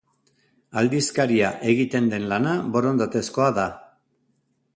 Aldizkaria 0.81 1.51
egiten 1.73 2.07
den 2.15 2.25
lana 2.33 2.57
borondatezkoa 2.77 3.53
da. 3.61 3.69